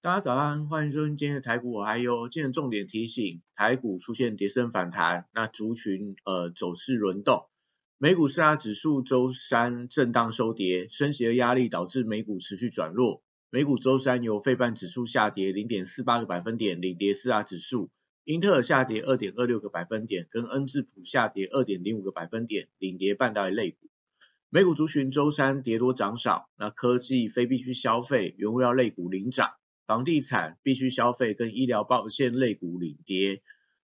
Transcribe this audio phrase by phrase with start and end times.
[0.00, 7.48] 大家早安，欢迎收听今天的台股，我还有今日重点提醒，台股出现跌升反弹，那族群呃走势轮动，
[7.98, 17.90] 美股四大指数周三震荡收跌，升息的压力导致美股持续转弱，美股周三由费半指数下跌零点四八个百分点领跌四大指数，
[18.22, 23.90] 英特尔下跌二点二六个百分点，跟恩智浦下跌二点零五个百分点领跌半导体类股，
[24.48, 29.50] 美股族群周三跌多涨少，那科技、非必需消费、原物料类股领涨。
[29.88, 33.40] 房地产、必须消费跟医疗保健类股领跌，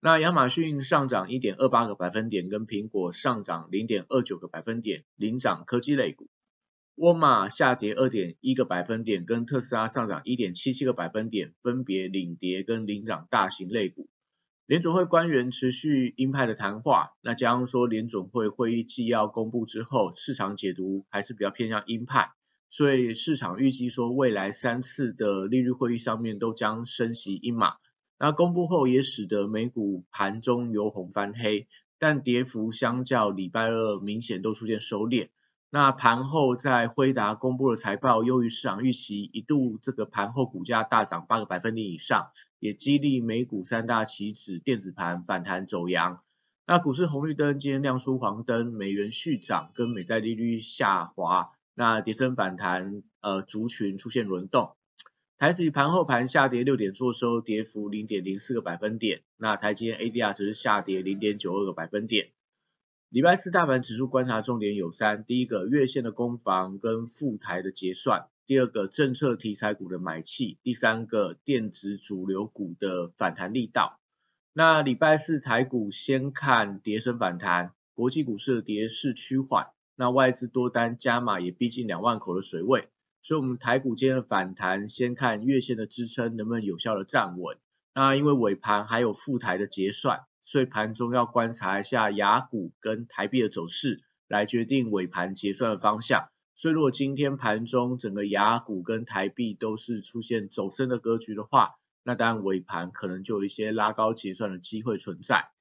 [0.00, 6.30] 那亚马逊上涨一点二八个百分点，跟苹果上涨零点二九个百分点，领涨科技类股。
[6.94, 14.08] 沃尔玛下跌二点一个百分点，跟特斯拉上涨一点七七个百分点，分别领跌跟领涨大型类股。
[14.64, 22.30] 联总会官员持续鹰派的谈话，那加上说联总会会议纪要公布之后，市场解读还是比较偏向鹰派。
[22.72, 27.74] 所以市场预计说，未来三次的利率会议上面都将升息一码。
[28.18, 35.28] 那公布后也使得美股盘中由红翻黑，但跌幅相较礼拜二明显都出现收敛。
[35.68, 46.22] 那盘后在辉达公布的财报优于市场预期，一度这个盘后股价大涨八个百分点以上，也激励美股三大期指电子盘反弹走阳。
[46.66, 51.50] 那股市红绿灯今天亮出黄灯，美元续涨跟美债利率下滑。
[51.74, 54.76] 那跌升反弹，呃，族群出现轮动，
[55.38, 59.22] 台指盘后盘下跌六点，做收跌幅零点零四个百分点。
[59.36, 62.30] 那台积电 ADR 只是下跌零点九二个百分点。
[63.08, 73.98] 礼拜四大盘指数观察重点有三：第一个月线的攻防跟副台的结算；第二个政策题材股的买气；第三个电子主流股的反弹力道。
[74.54, 79.68] 那礼拜四台股先看跌升反弹，国际股市的跌势趋缓。
[80.02, 82.88] 那外资多单加码也逼近两万口的水位，
[83.22, 87.56] 所以我们台股今天的反弹，先看月线的支撑能不能有效的站稳。
[87.94, 96.30] 那因为尾盘还有副台的结算，所以盘中要观察一下雅股跟台币的走势，来决定尾盘结算的方向。
[96.56, 105.52] 所以如果今天盘中整个雅股跟台币都是出现走升的格局的话，那当然尾盘可能就有一些拉高结算的机会存在。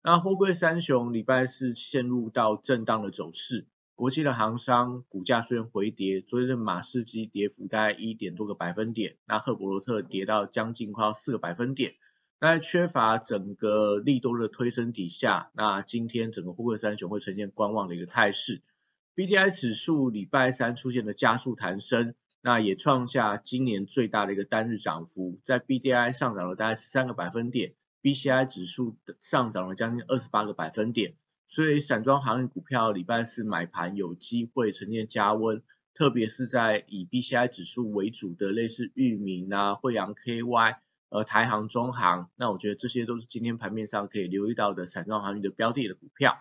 [0.00, 3.66] 那货柜三雄礼拜四陷入到震荡的走势。
[4.00, 11.96] 国际的航商股价虽然回跌，昨天的马士基跌幅大概一点多个百分点，那赫伯罗特跌到将近快要四个百分点。
[12.40, 18.62] 那缺乏整个利多的推升底下，那今天整个沪深三雄会呈现观望的一个态势。
[19.14, 31.16] B D I 指数礼拜三出现了加速弹升，那也创下今年最大的一个单日涨幅，在 B D I 上涨了大概十三个百分点，B C I 指数上涨了将近二十八个百分点。
[31.50, 46.38] 所以散装航运股票礼拜四买盘有机会呈现加温，特别是在以 B C I 指数为主的类似裕民啊、惠阳 K Y、呃台航、中航，那我觉得这些都是今天盘面上可以留意到的散装航运的标的的股票。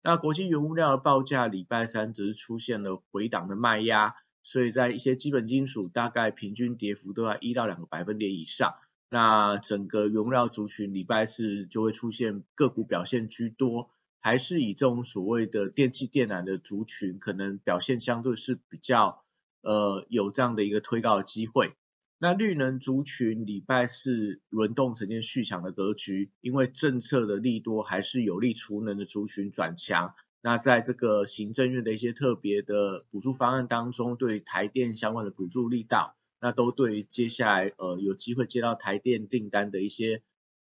[0.00, 8.76] 那国际原物料的报价礼拜三只是出现了回档的卖压，所以在一些基本金属大概平均跌幅都在一到两个百分点以上。
[9.10, 13.90] 那整个原物料族群礼拜四就会出现个股表现居多。
[14.24, 19.24] 还是以这种所谓的电器电缆的族群，可能表现相对是比较
[19.62, 21.72] 呃有这样的一个推高的机会。
[22.18, 30.14] 那绿能族群礼拜四轮动呈现续强的格局，因为政策的利多还是有利储能的族群转强。
[30.40, 40.22] 那在这个行政院的一些特别的补助方案当中，对台电相关的补助力道，那都对接下来呃有机会接到台电订单的一些。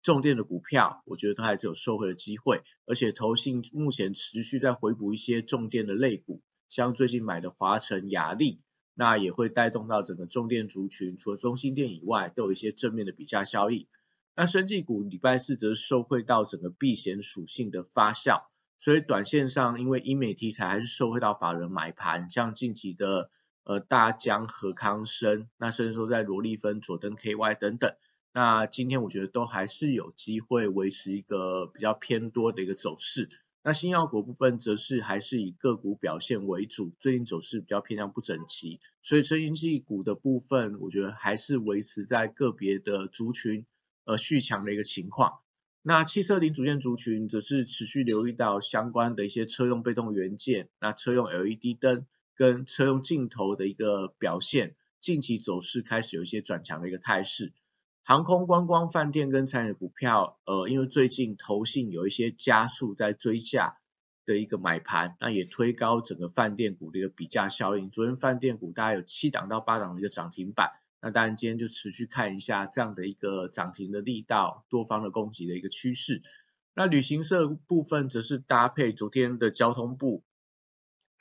[0.07, 8.61] 重电的股票，我觉得它还是有收回的机会，而且投信目前持续在回补一些重电的类股，像最近买的华晨、雅力，
[8.93, 13.89] 那也会带动到整个重电族群，除了中心电以外，都有一些正面的比价效益。
[14.33, 18.43] 那生技股礼拜四则受惠到整个避险属性的发酵，
[18.79, 23.29] 所以短线上因为医美题材还是受惠到法人买盘，像近期的
[23.65, 27.93] 呃大江、和康生，那甚至说在罗利芬、佐登 KY 等等。
[28.37, 33.31] 那今天我觉得都还是有机会维持一个比较偏多的一个走势。
[33.63, 43.65] 那新药股部分则是还是以个股表现为主，最近走势比较偏向不整齐，所以生音器股的部分，我觉得还是维持在个别的族群
[44.05, 45.39] 呃续强的一个情况。
[45.81, 52.05] 那汽车零组件族群则是持续留意到相关的一些车用被动元件，那车用 LED 灯
[52.35, 57.51] 跟车用镜头的一个表现，近期走势开始有一些转强的一个态势。
[58.07, 63.79] 航空、观光、饭店跟餐饮股票，呃，因为最近投信有一些加速在追价
[64.25, 67.89] 的一个买盘，那也推高整个饭店股的一个比价效应。
[67.89, 70.71] 昨天饭店股大概有七档到八档的一个涨停板。
[71.01, 76.21] 那当然，今天就持续看一下这样的一个涨停的力道，多方的攻击的一个趋势。
[76.73, 80.23] 那旅行社部分则是搭配昨天的交通部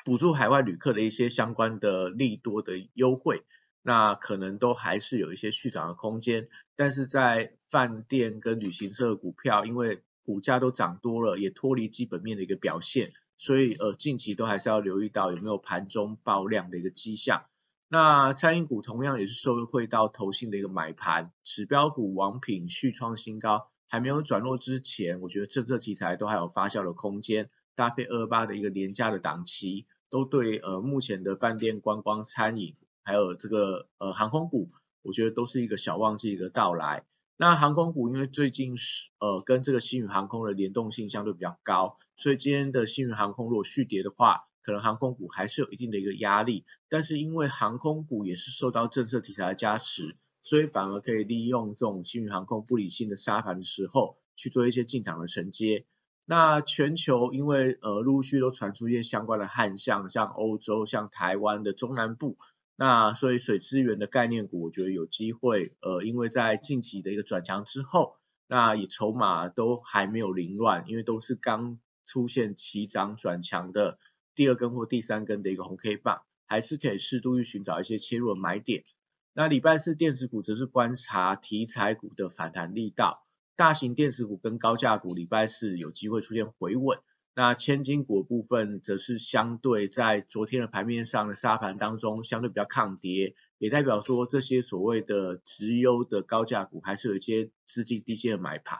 [0.04, 3.44] 补助海外旅客的一些相关的利多的优惠，
[3.86, 6.48] 那可能都还是有一些续涨的空间。
[6.74, 17.44] 但是在饭店跟旅行社的股票，因为股价都涨多了，也脱离基本面的一个表现，所以呃近期都还是要留意到有没有盘中爆量的一个迹象。
[17.88, 32.74] 那餐饮股同样也是受惠到投信的一个买盘，指标股王品续创新高，还没有转弱之前，我觉得政策题材都还有发酵的空间，搭配二八的一个廉价的档期，都对呃目前的饭店观光餐饮，
[33.06, 34.66] 还有这个呃航空股，
[35.02, 37.04] 我觉得都是一个小旺季的到来。
[37.36, 55.84] 那航空股因为最近是呃跟这个新宇航空的联动性相对比较高，所以今天的新宇航空如果续跌的话，可能航空股还是有一定的一个压力，但是因为航空股也是受到政策题材的加持，所以反而可以利用这种新宇航空不理性的杀盘的时候，去做一些进场的承接。
[56.24, 62.36] 那全球因为呃陆续都传出一些相关的旱象，像欧洲、像台湾的中南部，
[62.76, 73.98] 那所以水资源的概念股，我觉得有机会，呃，因为在近期的一个转强之后，那也筹码都还没有凌乱，因为都是刚出现起涨转强的。
[74.34, 78.84] 第二根或第三根的一个红 K 棒，还是可以适度去寻找一些切入的买点。
[79.32, 83.26] 那礼拜四电子股则是观察题材股的反弹力道，
[83.56, 86.98] 大型电子股跟高价股礼拜四有机会出现回稳。
[87.36, 98.78] 那千金股部分则是相对在昨天的盘面上的沙盘当中相对比较抗跌，也代表说这些所谓的直优的高价股还是有一些资金低阶的买盘。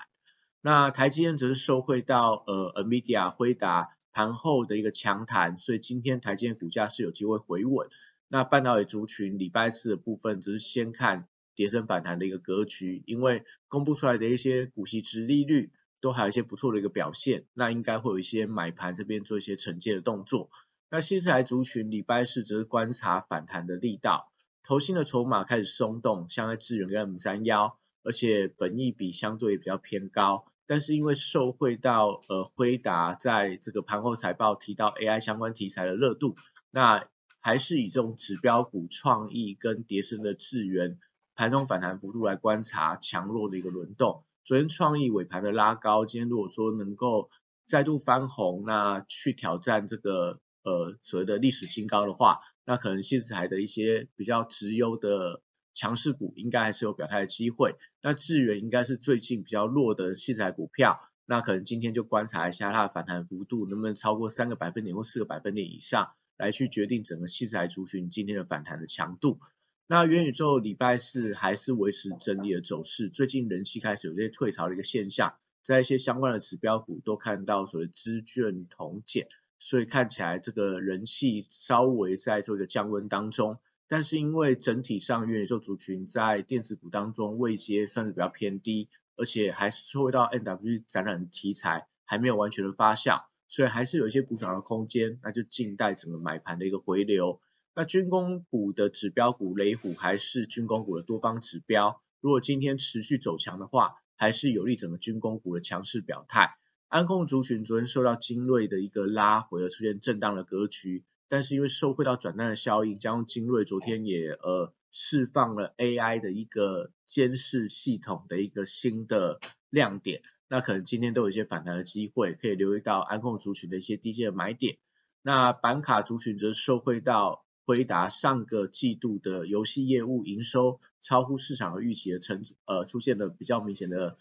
[0.60, 3.90] 那台积电则是受惠到呃 Nvidia 辉达。
[4.12, 7.90] 盘后的一个强弹，所以今天台积电股价是有机会回稳。
[8.28, 15.70] 那半导体族群礼拜四的部分，只是先看跌升反弹的一个格局，因为公布出来的一些股息值利率
[16.06, 20.50] 都还有一些不错的一个表现，那应该会有一些买盘这边做一些承接的动作。
[20.88, 24.30] 那新材族群礼拜四则是观察反弹的力道，
[24.62, 30.44] 投新的筹码开始松动，像在智远跟 M 三幺，而且本益比相对也比较偏高。
[30.68, 36.36] 但是因为受惠到呃辉达在这个盘后财报提到 AI 相关题材的热度，
[36.70, 37.08] 那
[37.40, 40.98] 还是以这种指标股创意跟叠升的智源
[41.34, 44.24] 盘中反弹幅度来观察强弱的一个轮动。
[44.46, 47.28] 昨天创意尾盘的拉高，今天如果说能够
[47.66, 55.42] 再度翻红，那去挑战这个呃所谓的历史新高的话，那可能新材的一些比较直优的。
[55.78, 69.38] 强势股应该还是有表态的机会，那智源应该是最近比较弱的器材股票，那可能今天就观察一下它的反弹幅度能不能超过三个百分点或四个百分点以上，来去决定整个器材族群今天的反弹的强度。
[69.88, 79.28] 那元宇宙礼拜四还是维持整理的走势，最近人气开始有些退潮的一个现象，在一些相关的指标股都看到所谓资券同减，
[79.60, 83.58] 所以看起来这个人气稍微在做一个降温当中。
[83.86, 97.40] 但是因为整体上元宇宙族群在电子股当中位阶算是比较偏低，而且还是受到 N W 展览题材还没有完全的发酵，所以还是有一些补涨的空间，那就静待整个买盘的一个回流。
[97.78, 106.56] 那军工股的指标股雷虎还是军工股的多方指标，如果今天持续走强的话，还是有利整个军工股的强势表态。
[106.88, 111.04] 安控族群昨天受到精锐的一个拉回而出现震荡的格局。
[111.28, 124.78] 但是因为受惠到转单的效应，加上精锐昨天也呃释放了 AI 的一个监视系统的一个新的亮点，那可能今天都有一些反弹的机会，可以留意到安控族群的一些低阶的买点。
[125.20, 134.16] 那板卡族群则受惠到回答上个季度的游戏业务营收超乎市场的预期的成呃出现了比较明显的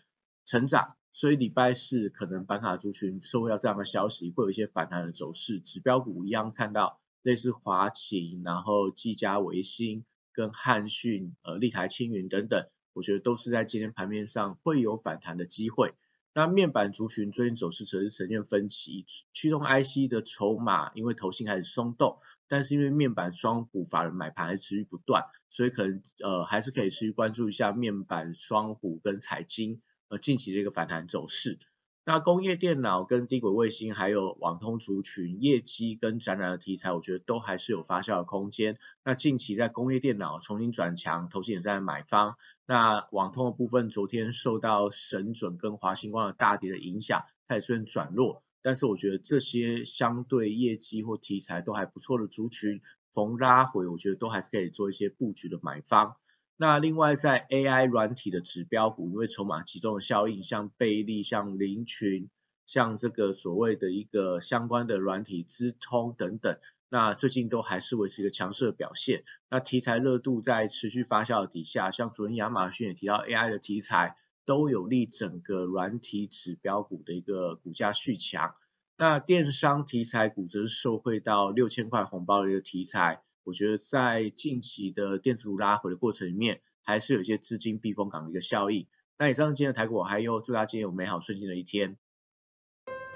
[0.45, 0.95] 成长。
[1.11, 5.59] 所以礼拜四可能板卡族群收到这样的消息，会有一些反弹的走势。
[5.59, 15.93] 指标股一样看到类似华勤，然后技嘉、维新跟汉讯、呃立台、青云等等，我觉得都是在今天盘面上会有反弹的机会。
[16.37, 29.81] 那面板族群最近走势则是呈现分歧，驱动 IC 的筹码因为头信开始松动，但是因为面板双股法人买盘还持续不断，所以可能呃还是可以持续关注一下面板双股跟财经。
[30.07, 31.57] 呃近期的一个反弹走势。
[32.07, 38.77] 那工业电脑跟低轨卫星还有网通族群业绩跟展览的题材，我觉得都还是有发酵的空间。
[39.03, 42.35] 那近期在工业电脑重新转强，投资也在买方。
[42.67, 52.81] 那网通的部分，昨天受到神准跟华星光的大跌的影响，它也虽然转弱，但是我觉得这些相对业绩或题材都还不错的族群，
[53.15, 56.17] 逢拉回，我觉得都还是可以做一些布局的买方。
[56.57, 62.29] 那另外在 AI 软体的指标股，因为筹码集中的效应，像贝利、像林群、
[62.65, 66.57] 像这个所谓的一个相关的软体资通等等，
[66.87, 69.25] 那最近都还是维持一个强势的表现。
[69.49, 78.55] 那题材热度在持续发酵的底下，像昨天亚马逊也提到 AI 的题材，都有利整个软体指标股的一个股价续强。
[78.97, 83.21] 那电商题材股则是受惠到六千块红包的一个题材。
[83.45, 88.87] 我觉得在近期的电子股拉回的过程里面，还是有一些资金避风港的一个效应。
[89.17, 91.97] 那以上今天的台股，还有祝大家今天有美好顺心的一天。